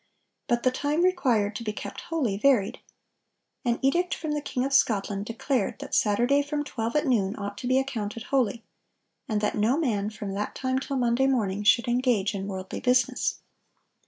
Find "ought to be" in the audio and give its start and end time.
7.35-7.77